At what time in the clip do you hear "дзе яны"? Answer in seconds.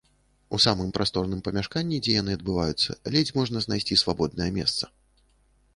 2.07-2.31